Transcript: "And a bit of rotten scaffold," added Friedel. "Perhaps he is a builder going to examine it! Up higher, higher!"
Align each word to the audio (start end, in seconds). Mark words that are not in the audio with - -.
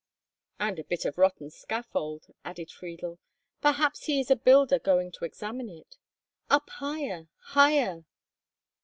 "And 0.59 0.79
a 0.79 0.83
bit 0.83 1.05
of 1.05 1.19
rotten 1.19 1.51
scaffold," 1.51 2.33
added 2.43 2.71
Friedel. 2.71 3.19
"Perhaps 3.61 4.05
he 4.05 4.19
is 4.19 4.31
a 4.31 4.35
builder 4.35 4.79
going 4.79 5.11
to 5.11 5.25
examine 5.25 5.69
it! 5.69 5.95
Up 6.49 6.67
higher, 6.71 7.27
higher!" 7.39 8.03